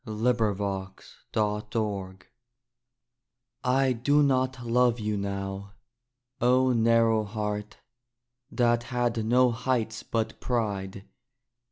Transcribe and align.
THE 0.03 0.15
END 0.17 0.41
OF 0.41 0.61
ALL 0.63 2.15
I 2.15 2.17
I 3.83 3.93
do 3.93 4.23
not 4.23 4.65
love 4.65 4.99
you 4.99 5.15
now, 5.15 5.73
O 6.41 6.73
narrow 6.73 7.23
heart, 7.23 7.77
that 8.49 8.81
had 8.89 9.23
no 9.23 9.51
heights 9.51 10.01
but 10.01 10.39
pride! 10.39 11.05